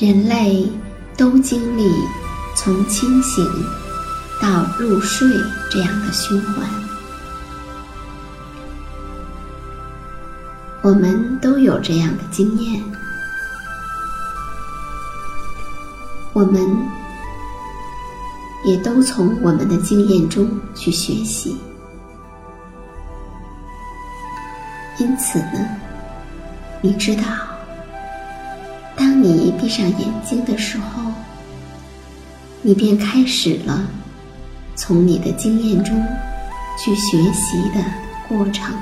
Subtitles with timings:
[0.00, 0.64] 人类
[1.16, 1.92] 都经历
[2.54, 3.44] 从清醒
[4.40, 5.28] 到入睡
[5.68, 6.64] 这样的循环，
[10.82, 12.80] 我们都有这样的经验，
[16.32, 16.64] 我们
[18.64, 21.56] 也都从我们的经验中去学习，
[24.98, 25.58] 因此呢，
[26.80, 27.47] 你知道。
[29.28, 31.12] 你闭上眼睛的时候，
[32.62, 33.86] 你便开始了
[34.74, 35.94] 从你的经验中
[36.78, 37.84] 去学习的
[38.28, 38.74] 过程。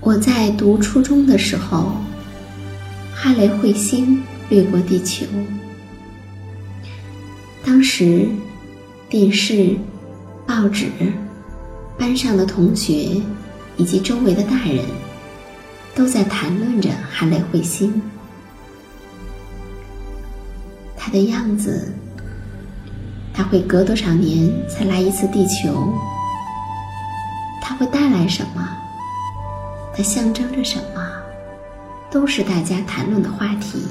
[0.00, 1.92] 我在读初中的时候，
[3.14, 5.24] 哈雷彗星掠过地球，
[7.64, 8.26] 当时
[9.08, 9.76] 电视。
[10.46, 10.86] 报纸、
[11.98, 13.20] 班上的同学
[13.76, 14.84] 以及周围的大人，
[15.94, 18.00] 都在谈论着哈雷彗星。
[20.96, 21.92] 它的样子，
[23.34, 25.92] 它会隔多少年才来一次地球？
[27.60, 28.68] 它会带来什么？
[29.96, 31.04] 它象征着什么？
[32.10, 33.86] 都是大家谈论的话题。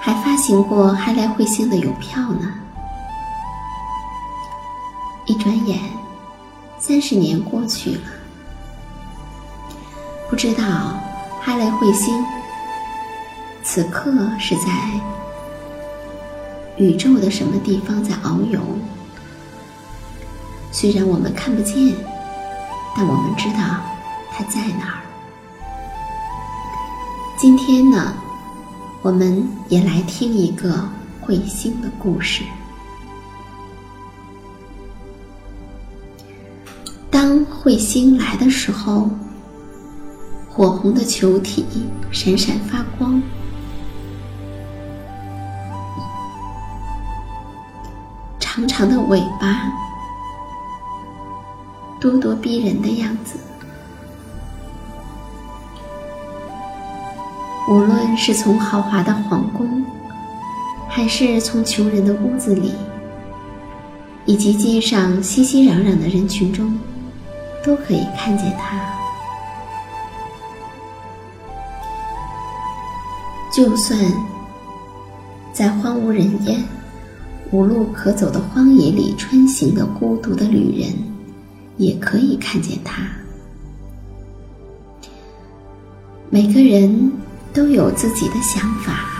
[0.00, 2.54] 还发行过哈雷彗星的邮票呢。
[5.28, 5.78] 一转眼，
[6.78, 8.00] 三十年过去了，
[10.30, 10.64] 不知道
[11.42, 12.24] 哈雷彗星
[13.62, 14.64] 此刻是在
[16.78, 18.58] 宇宙的什么地方在遨游。
[20.72, 21.94] 虽然我们看不见，
[22.96, 23.58] 但我们知道
[24.32, 25.02] 它在哪儿。
[27.36, 28.14] 今天呢，
[29.02, 30.88] 我们也来听一个
[31.26, 32.44] 彗星的故事。
[37.68, 39.10] 彗星来的时候，
[40.48, 41.66] 火红的球体
[42.10, 43.22] 闪闪发光，
[48.40, 49.70] 长长的尾巴，
[52.00, 53.38] 咄咄逼人的样子。
[57.68, 59.84] 无论是从豪华的皇宫，
[60.88, 62.72] 还是从穷人的屋子里，
[64.24, 66.78] 以及街上熙熙攘攘的人群中。
[67.64, 68.80] 都可以看见它
[73.52, 73.98] 就算
[75.52, 76.62] 在荒无人烟
[77.50, 80.92] 无路可走的荒野里穿行的孤独的旅人
[81.76, 83.02] 也可以看见他。
[86.30, 87.10] 每个人
[87.54, 89.18] 都有自己的想法。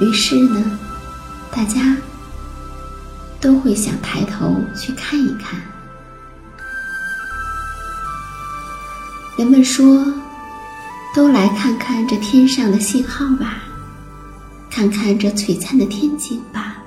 [0.00, 0.78] 于是呢
[1.52, 1.96] 大家
[3.44, 5.60] 都会想抬头去看一看。
[9.36, 10.02] 人们说
[11.14, 13.56] ：“都来看看这天上的信号吧，
[14.70, 16.78] 看看这璀璨的天景吧。”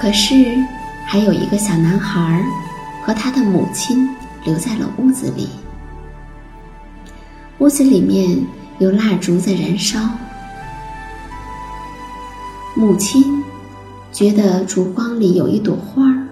[0.00, 0.54] 可是，
[1.04, 2.40] 还有一个小男孩
[3.04, 4.08] 和他的母亲
[4.44, 5.48] 留在了屋子里。
[7.58, 8.40] 屋子里面
[8.78, 9.98] 有蜡烛在燃烧，
[12.76, 13.42] 母亲
[14.12, 16.26] 觉得烛光里有一朵花儿。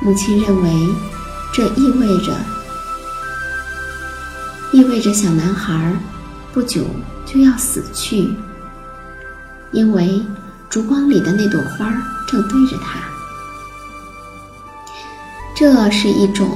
[0.00, 0.70] 母亲认为，
[1.52, 2.36] 这意味着，
[4.72, 5.92] 意味着小男孩
[6.52, 6.84] 不久
[7.24, 8.28] 就要死去，
[9.72, 10.20] 因为
[10.68, 11.90] 烛光里的那朵花
[12.28, 13.00] 正对着他。
[15.56, 16.50] 这是一种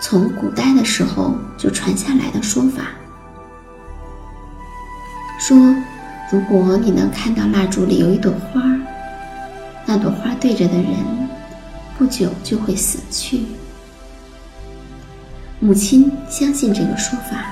[0.00, 2.84] 从古代的时候就传下来的说法，
[5.40, 5.56] 说
[6.30, 8.62] 如果你能看到蜡烛里有一朵花，
[9.84, 10.94] 那朵花对着的人。
[11.98, 13.42] 不久就会死去。
[15.58, 17.44] 母亲相信这个说法，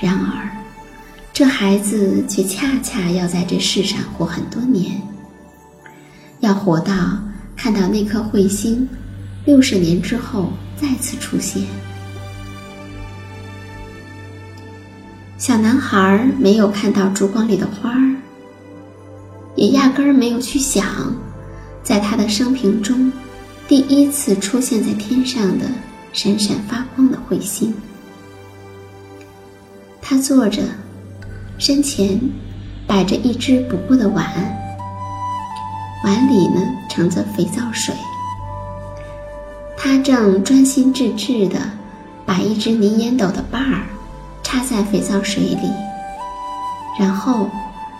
[0.00, 0.48] 然而，
[1.32, 5.02] 这孩子却恰恰要在这世上活很多年，
[6.38, 6.94] 要活到
[7.56, 8.88] 看到那颗彗星
[9.44, 11.64] 六十年之后再次出现。
[15.42, 18.16] 小男孩没有看到烛光里的花儿，
[19.56, 20.86] 也压根儿没有去想。
[21.82, 23.10] 在他的生平中，
[23.66, 25.66] 第一次出现在天上的
[26.12, 27.74] 闪闪发光的彗星。
[30.00, 30.62] 他坐着，
[31.58, 32.20] 身前
[32.86, 34.24] 摆着一只不过的碗，
[36.04, 37.92] 碗里呢盛着肥皂水。
[39.76, 41.58] 他正专心致志地
[42.24, 43.82] 把一只泥烟斗的把儿
[44.52, 45.72] 插在肥皂水里，
[47.00, 47.48] 然后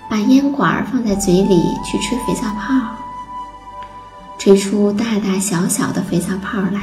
[0.06, 2.75] 把烟管放在嘴里去吹肥皂泡。
[4.37, 6.82] 吹出大大小小的肥皂泡来，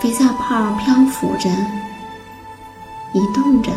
[0.00, 1.48] 肥皂泡漂浮着，
[3.12, 3.70] 移动着，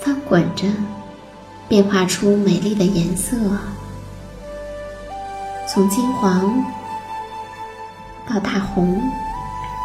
[0.00, 0.66] 翻滚着，
[1.68, 3.36] 变化出美丽的颜色，
[5.68, 6.52] 从金黄
[8.28, 9.00] 到大红，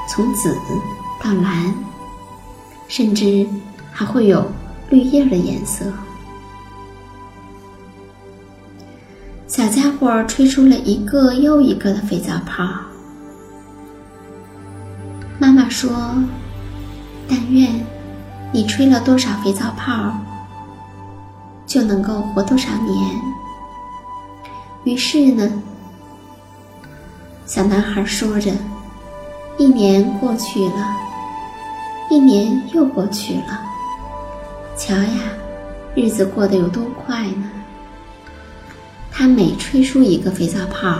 [0.09, 0.57] 从紫
[1.23, 1.73] 到蓝，
[2.87, 3.47] 甚至
[3.91, 4.49] 还会有
[4.89, 5.85] 绿叶的颜色。
[9.47, 12.67] 小家伙吹出了一个又一个的肥皂泡。
[15.39, 15.89] 妈妈说
[17.27, 17.83] ：“但愿
[18.51, 20.13] 你吹了多少肥皂泡，
[21.65, 23.21] 就能够活多少年。”
[24.83, 25.63] 于是呢，
[27.45, 28.51] 小男孩说着
[29.57, 30.95] ：“一年过去了，
[32.09, 33.61] 一年又过去了，
[34.77, 35.09] 瞧呀，
[35.93, 37.51] 日子过得有多快呢！”
[39.11, 40.99] 他每吹出一个肥皂泡，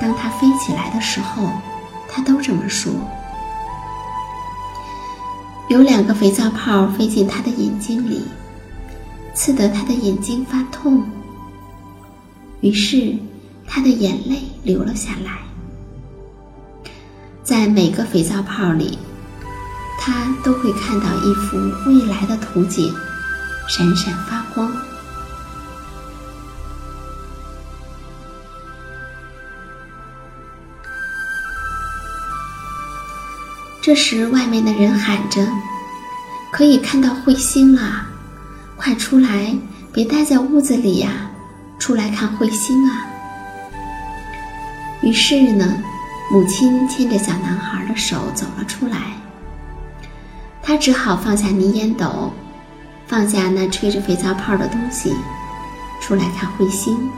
[0.00, 1.48] 当它飞起来的时候，
[2.08, 2.92] 他都这么说。
[5.68, 8.22] 有两个肥皂泡飞进他的眼睛里，
[9.32, 11.02] 刺得他的眼睛发痛。
[12.60, 13.16] 于是，
[13.66, 15.32] 他的眼泪流了下来。
[17.42, 18.98] 在每个肥皂泡里，
[20.06, 22.94] 他都会看到一幅未来的图景，
[23.68, 24.70] 闪闪发光。
[33.82, 35.44] 这时，外面的人喊着
[36.54, 38.06] ：“可以看到彗星了，
[38.76, 39.52] 快出来！
[39.92, 41.28] 别待在屋子里呀，
[41.80, 43.04] 出来看彗星啊！”
[45.02, 45.82] 于是呢，
[46.30, 49.16] 母亲牵着小男孩的手走了出来。
[50.66, 52.32] 他只好放下泥烟斗，
[53.06, 55.14] 放下那吹着肥皂泡的东西，
[56.02, 57.08] 出来看彗星。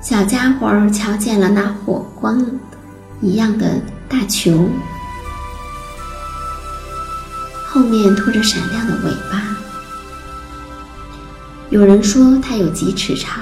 [0.00, 2.46] 小家伙瞧见了那火光。
[3.22, 4.68] 一样的大球，
[7.66, 9.56] 后面拖着闪亮的尾巴。
[11.70, 13.34] 有人说它有几尺长，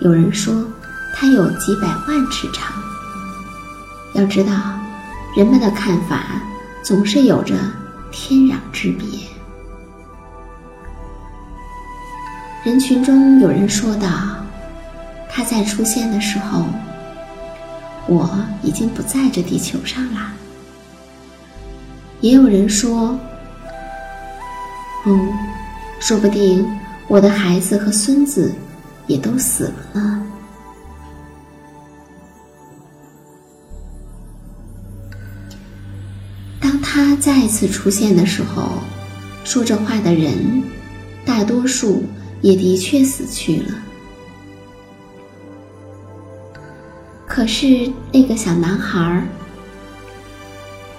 [0.00, 0.54] 有人说
[1.14, 2.72] 它有几百万尺长。
[4.12, 4.52] 要知道，
[5.36, 6.40] 人们的看法
[6.82, 7.56] 总是有着
[8.12, 9.06] 天壤之别。
[12.62, 14.08] 人群中有人说道
[15.28, 16.64] ：“他在出现的时候，
[18.06, 18.30] 我
[18.62, 20.32] 已经不在这地球上了。”
[22.22, 23.18] 也有人说
[25.04, 25.28] ：“哦，
[25.98, 26.64] 说不定
[27.08, 28.54] 我的孩子和孙子
[29.08, 30.23] 也都死了呢。”
[37.24, 38.68] 再次出现的时候，
[39.44, 40.62] 说这话的人，
[41.24, 42.04] 大多数
[42.42, 43.74] 也的确死去了。
[47.26, 49.26] 可是那个小男孩。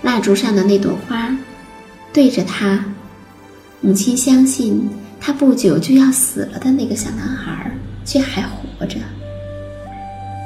[0.01, 1.29] 蜡烛上的那朵花，
[2.11, 2.83] 对着他，
[3.79, 4.89] 母亲相信
[5.21, 7.71] 他不久就要死了的那个小男孩，
[8.03, 8.97] 却还活着，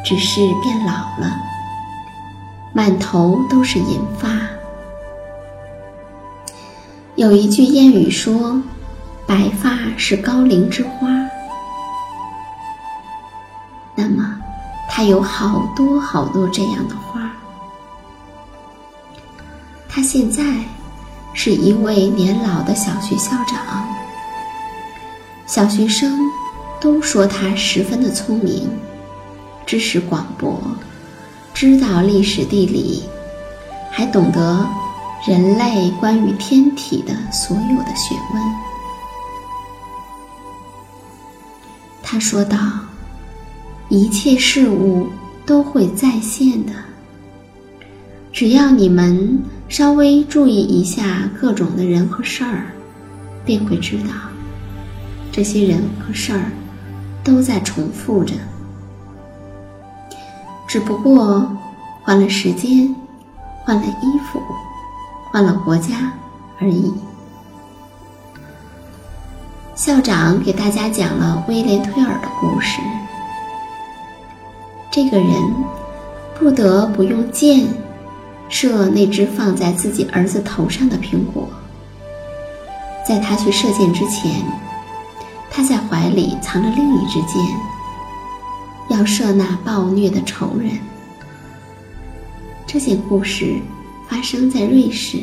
[0.04, 1.38] 只是变老了，
[2.74, 4.30] 满头都是银发。
[7.20, 8.62] 有一句谚语说
[9.28, 11.10] ：“白发是高龄之花。”
[13.94, 14.38] 那么，
[14.90, 17.30] 他有好多好多这样的花。
[19.90, 20.46] 他现在
[21.34, 23.86] 是一位年老的小学校长，
[25.46, 26.18] 小学生
[26.80, 28.70] 都说他十分的聪明，
[29.66, 30.58] 知识广博，
[31.54, 33.04] 知道历史地理，
[33.92, 34.66] 还懂得
[35.28, 38.44] 人类关于天体的所有的学问。
[42.02, 42.58] 他说道
[43.90, 45.08] ：“一切事物
[45.46, 46.72] 都会再现的，
[48.32, 52.72] 只要你们。”稍微注意一下各种的人和事儿，
[53.46, 54.10] 便会知道，
[55.32, 56.52] 这些人和事儿
[57.24, 58.34] 都在重复着，
[60.68, 61.56] 只不过
[62.02, 62.96] 换了时间，
[63.64, 64.42] 换了衣服，
[65.32, 66.12] 换了国家
[66.60, 66.94] 而已。
[69.76, 72.80] 校长给大家讲了威廉·推尔的故事。
[74.92, 75.30] 这个人
[76.38, 77.68] 不得不用箭。
[78.52, 81.48] 射那只放在自己儿子头上的苹果，
[83.08, 84.44] 在他去射箭之前，
[85.52, 87.40] 他在怀里藏着另一支箭，
[88.90, 90.72] 要射那暴虐的仇人。
[92.66, 93.62] 这件故事
[94.10, 95.20] 发生在瑞士，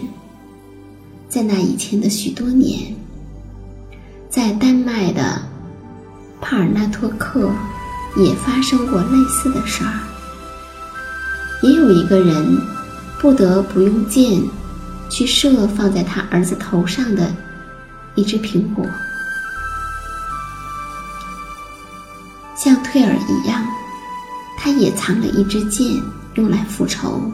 [1.29, 2.95] 在那以前的许多年，
[4.31, 5.43] 在丹麦的
[6.41, 7.51] 帕尔纳托克
[8.17, 9.93] 也发生过类似的事儿，
[11.63, 12.57] 也有一个人。
[13.19, 14.43] 不得不用箭
[15.11, 17.35] 去射放在他儿子头上的
[18.15, 18.85] 一只苹果，
[22.55, 23.67] 像退尔一样，
[24.59, 25.91] 他也藏了一支箭
[26.35, 27.33] 用来复仇。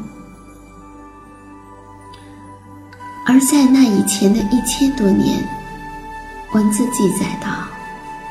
[3.24, 5.42] 而在那以前的一千多年，
[6.52, 7.48] 文字记载到，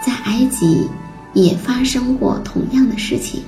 [0.06, 0.90] 在埃及
[1.34, 3.44] 也发生过同样的事情。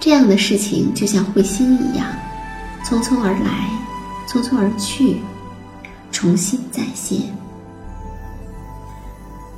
[0.00, 2.06] 这样的事情就像彗星一样。
[2.84, 3.68] 匆匆而来，
[4.28, 5.20] 匆匆而去，
[6.12, 7.20] 重新再现。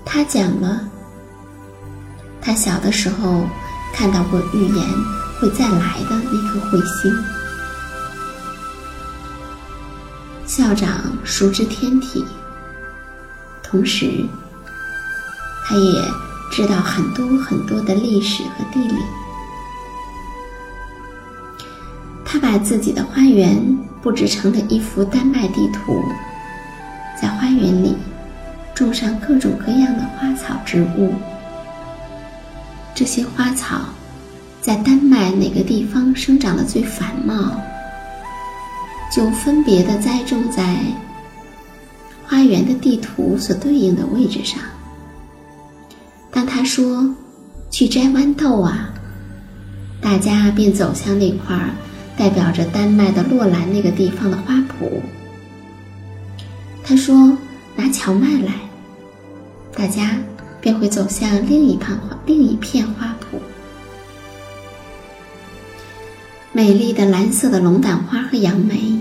[0.04, 0.88] 他讲了，
[2.40, 3.44] 他小的时候
[3.92, 4.86] 看到过预言
[5.38, 7.37] 会再来的那颗彗星。
[10.58, 10.90] 校长
[11.22, 12.24] 熟知天体，
[13.62, 14.24] 同时，
[15.64, 16.02] 他也
[16.50, 18.96] 知道很多很多的历史和地理。
[22.24, 23.56] 他把自己的花园
[24.02, 26.02] 布置成了一幅丹麦地图，
[27.22, 27.96] 在花园里
[28.74, 31.14] 种上各种各样的花草植物。
[32.96, 33.78] 这些花草
[34.60, 37.62] 在丹麦哪个地方生长的最繁茂，
[39.18, 40.76] 就分别的栽种在
[42.24, 44.60] 花园的地图所对应的位置上。
[46.30, 47.12] 当他说
[47.68, 48.94] “去摘豌豆啊”，
[50.00, 51.58] 大家便走向那块。
[52.16, 54.88] 代表着丹麦的洛兰那个地方的花圃。
[56.84, 57.36] 他说
[57.76, 58.52] ：“拿荞麦来。”
[59.72, 60.16] 大家
[60.60, 63.37] 便会走向另一旁，另一片花圃。
[66.52, 68.98] 美丽的蓝色的龙胆花和杨梅，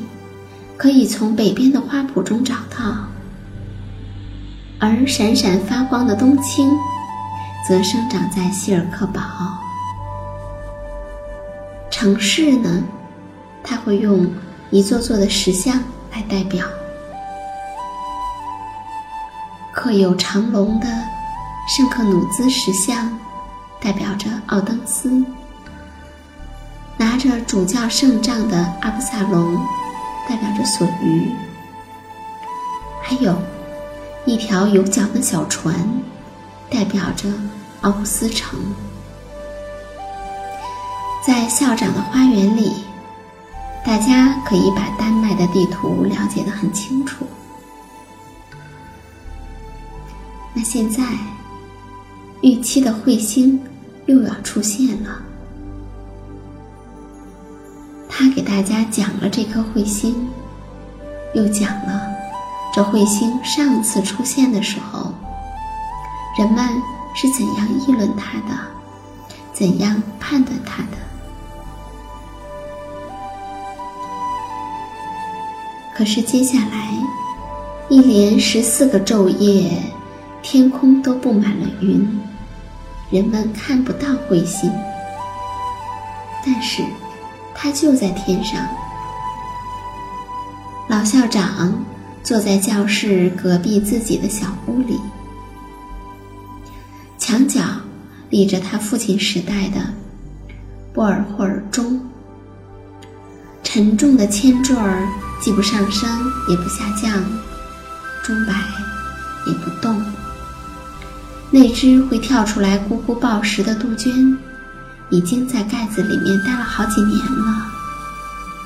[0.75, 3.08] 可以从北边的花圃中找到；
[4.80, 6.70] 而闪闪发光的冬青，
[7.68, 9.22] 则生长在希尔克堡。
[11.89, 12.84] 城市呢？
[13.63, 14.30] 他会用
[14.70, 16.66] 一座座的石像来代表，
[19.74, 20.88] 刻有长龙的
[21.68, 23.10] 圣克努兹石像，
[23.82, 25.10] 代表着奥登斯；
[27.18, 29.58] 拿着主教圣杖的阿布萨隆，
[30.30, 31.34] 代表着索鱼；
[33.02, 33.36] 还有
[34.28, 35.74] 一条有桨的小船，
[36.70, 37.28] 代表着
[37.82, 38.60] 奥古斯城。
[41.26, 42.72] 在校长的花园里，
[43.84, 47.26] 大家可以把丹麦的地图了解得很清楚。
[50.54, 51.02] 那现在，
[52.42, 53.60] 预期的彗星
[54.06, 55.24] 又要出现了。
[58.38, 60.29] 给大家讲了这颗彗星，
[61.34, 62.08] 又讲了
[62.72, 65.12] 这彗星上次出现的时候，
[66.38, 66.70] 人们
[67.15, 68.56] 是怎样议论它的，
[69.53, 70.89] 怎样判断它的。
[75.96, 76.91] 可是接下来，
[77.89, 79.82] 一连十四个昼夜，
[80.44, 82.22] 天空都布满了云，
[83.10, 84.72] 人们看不到彗星，
[86.46, 86.84] 但是。
[87.58, 88.66] 他就在天上。
[90.88, 91.74] 老校长
[92.24, 94.98] 坐在教室隔壁自己的小屋里，
[97.18, 97.62] 墙角
[98.30, 99.82] 立着他父亲时代的
[100.94, 102.00] 波尔霍尔钟，
[103.64, 105.06] 沉重的铅坠儿
[105.42, 106.10] 既不上升
[106.48, 107.12] 也不下降，
[108.24, 108.54] 钟摆
[109.46, 110.00] 也不动。
[111.50, 114.38] 那只会跳出来咕咕报时的杜鹃。
[115.10, 117.66] 已经在盖子里面待了好几年了，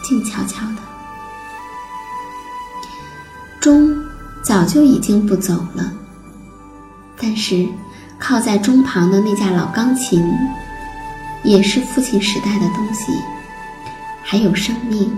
[0.03, 0.77] 静悄悄的。
[3.59, 3.95] 钟
[4.41, 5.91] 早就已经不走了，
[7.15, 7.67] 但是
[8.17, 10.23] 靠在钟旁的那架老钢琴，
[11.43, 13.11] 也是父亲时代的东西，
[14.23, 15.15] 还有生命。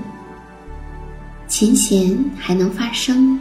[1.48, 3.40] 琴弦还能发声，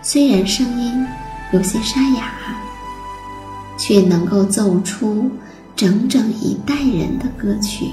[0.00, 1.04] 虽然声音
[1.52, 2.32] 有些沙哑，
[3.76, 5.28] 却能够奏出。
[5.82, 7.90] 整整一代人的歌曲，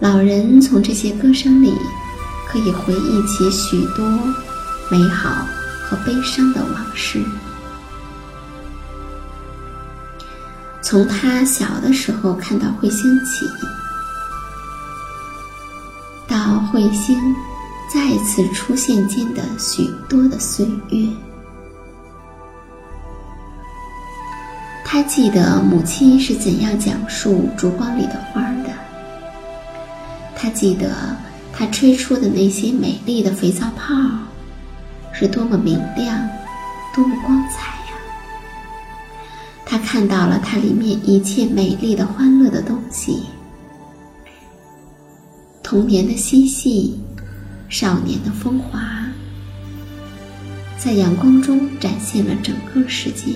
[0.00, 1.74] 老人从这些歌声里
[2.48, 4.02] 可以回忆起许多
[4.90, 5.46] 美好
[5.84, 7.22] 和悲伤的往事。
[10.80, 13.46] 从他小的时候看到彗星起，
[16.26, 17.20] 到彗星
[17.92, 21.06] 再次出现间的许多的岁月。
[24.92, 28.68] 他记得母亲是怎样讲述烛光里的花的。
[30.36, 31.16] 他记得
[31.50, 33.94] 他吹出的那些美丽的肥皂泡，
[35.10, 36.28] 是多么明亮，
[36.94, 37.94] 多么光彩呀！
[39.64, 43.22] 他看到了它里面一切美丽的、欢乐的东西：
[45.62, 47.00] 童年的嬉戏，
[47.70, 48.78] 少年的风华，
[50.76, 53.32] 在阳光中展现了整个世界。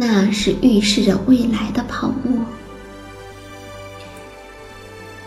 [0.00, 2.38] 那是预示着未来的泡沫。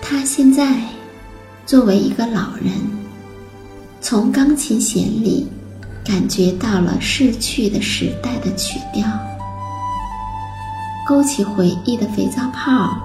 [0.02, 0.82] 他现在
[1.66, 2.72] 作为一个老人，
[4.00, 5.46] 从钢琴弦里
[6.06, 9.06] 感觉到了逝去的时代的曲调，
[11.06, 12.98] 勾起回忆的肥皂泡，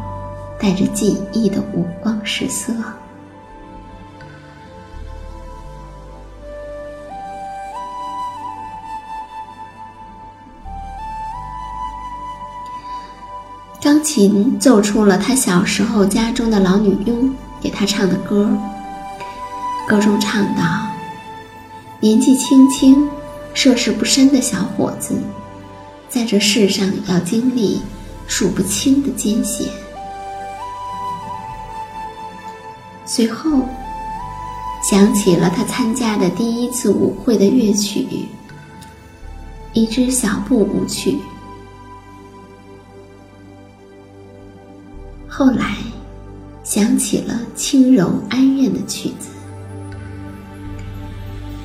[0.61, 2.72] 带着记忆的五光十色。
[14.06, 17.28] 琴奏出了他小时候家中的老女佣
[17.60, 18.48] 给他唱的歌。
[19.88, 20.62] 歌中唱道
[21.98, 23.08] ：“年纪轻轻、
[23.52, 25.20] 涉世不深的小伙子，
[26.08, 27.82] 在这世上要经历
[28.28, 29.66] 数不清的艰险。”
[33.04, 33.66] 随后，
[34.88, 38.06] 想起了他参加的第一次舞会的乐曲，
[39.72, 41.18] 一支小步舞曲。
[45.38, 45.77] 后来，
[46.64, 49.29] 想起了轻柔哀怨的曲子，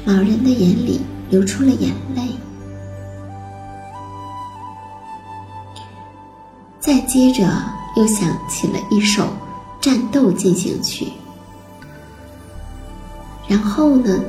[0.03, 2.21] 老人的眼里流出了眼泪。
[6.81, 7.49] 再接着，
[7.95, 9.25] 又想起了一首
[9.79, 11.07] 战斗进行曲，
[13.47, 14.19] 然后呢，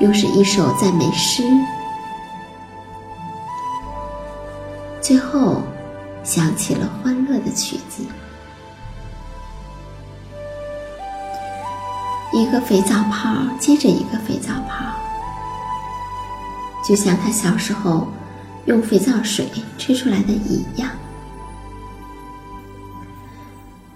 [0.00, 1.42] 又是一首赞美诗，
[5.02, 5.60] 最后
[6.24, 8.02] 想起了欢乐的曲子。
[12.32, 14.84] 一个肥皂泡接着一个肥皂泡，
[16.86, 18.08] 就像他小时候
[18.66, 20.90] 用肥皂水吹出来的一样。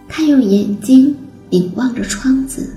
[0.08, 1.16] 他用眼睛
[1.50, 2.74] 凝望着窗子，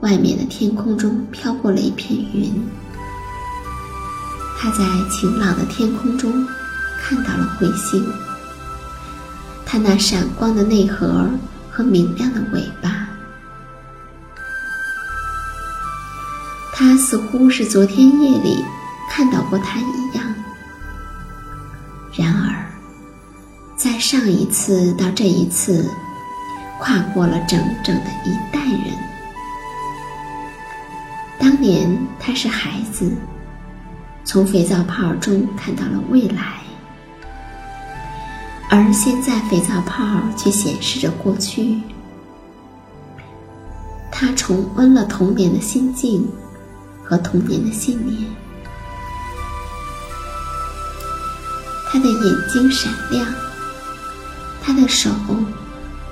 [0.00, 2.50] 外面的天空中飘过了一片云。
[4.58, 4.78] 他在
[5.10, 6.46] 晴朗的天空中
[6.98, 8.04] 看到了彗星，
[9.66, 11.28] 它那闪光的内核
[11.70, 13.03] 和明亮的尾巴。
[16.94, 18.64] 他似乎是昨天夜里
[19.10, 20.24] 看到过他一样。
[22.16, 22.64] 然而，
[23.76, 25.90] 在上一次到这一次，
[26.78, 28.96] 跨过了整整的一代人。
[31.36, 33.10] 当年他是孩子，
[34.24, 36.60] 从肥皂泡中看到了未来，
[38.70, 41.80] 而现在肥皂泡却显示着过去。
[44.12, 46.24] 他重温了童年的心境
[47.04, 48.18] 和童年的信念，
[51.90, 53.26] 他的眼睛闪亮，
[54.62, 55.10] 他的手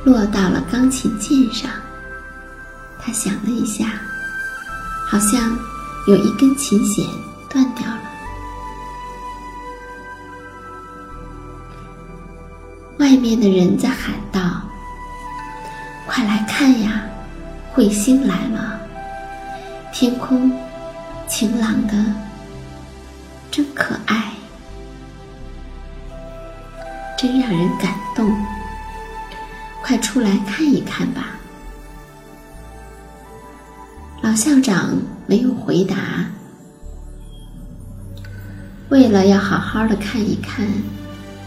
[0.05, 1.71] 落到了钢琴键上，
[3.01, 3.87] 他想了一下，
[5.09, 5.59] 好像
[6.07, 7.05] 有一根琴弦
[7.49, 8.01] 断掉了。
[12.99, 14.41] 外面的人在喊道
[16.07, 17.03] ：“快来看呀！”
[17.75, 18.79] 彗星来了，
[19.93, 20.53] 天空
[21.35, 21.95] 晴朗的，
[23.51, 24.35] 真可爱，
[27.17, 28.31] 真让人感动。
[29.83, 31.31] 快出来看一看吧！
[34.21, 34.91] 老校长
[35.27, 35.97] 没有回答。
[38.91, 40.69] 为了要好好的看一看，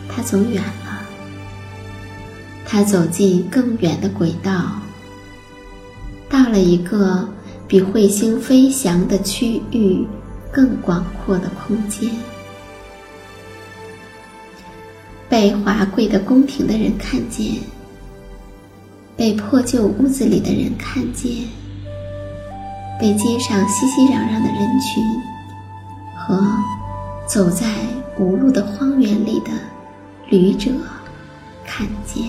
[0.10, 1.00] 他走远了。
[2.66, 4.82] 他走进更远的轨道。
[6.28, 7.30] 到了一个
[7.68, 10.06] 比彗星飞翔的区域
[10.52, 12.10] 更广阔的空间，
[15.28, 17.58] 被华贵的宫廷的人看见，
[19.18, 21.32] 被破旧屋子里的人看见，
[23.00, 25.04] 被街上熙熙攘攘的人群
[26.16, 26.40] 和
[27.28, 27.68] 走在
[28.20, 29.52] 无路的荒原里的
[30.30, 30.70] 旅者
[31.66, 32.24] 看见。